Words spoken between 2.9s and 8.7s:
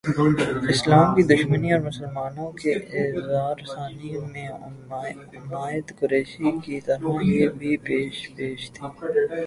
ایذارسانی میں عمائد قریش کی طرح یہ بھی پیش پیش